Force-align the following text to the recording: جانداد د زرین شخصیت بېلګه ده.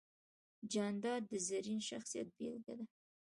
جانداد 0.71 1.21
د 1.31 1.33
زرین 1.47 1.79
شخصیت 1.89 2.27
بېلګه 2.37 2.73
ده. 2.79 2.85